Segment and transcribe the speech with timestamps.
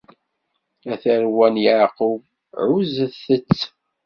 [0.91, 2.21] A tarwa n Yeɛqub,
[2.61, 3.59] ɛuzzet- tt!